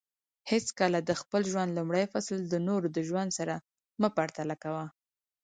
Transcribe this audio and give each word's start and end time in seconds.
حیڅکله 0.49 0.99
د 1.09 1.11
خپل 1.21 1.41
ژوند 1.51 1.71
لومړی 1.77 2.05
فصل 2.13 2.39
د 2.47 2.55
نورو 2.67 2.87
د 2.95 2.99
ژوند 3.09 3.29
سره 3.39 3.55
مه 4.01 4.09
پرتله 4.17 4.55
کوه 4.63 4.85